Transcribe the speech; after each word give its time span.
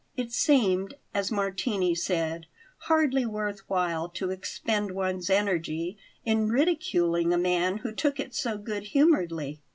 It 0.17 0.31
seemed, 0.31 0.95
as 1.13 1.31
Martini 1.31 1.93
said, 1.93 2.47
hardly 2.89 3.23
worth 3.23 3.69
while 3.69 4.09
to 4.09 4.31
expend 4.31 4.93
one's 4.95 5.29
energy 5.29 5.95
in 6.25 6.49
ridiculing 6.49 7.31
a 7.31 7.37
man 7.37 7.77
who 7.77 7.91
took 7.91 8.19
it 8.19 8.33
so 8.33 8.57
good 8.57 8.85
humouredly. 8.97 9.61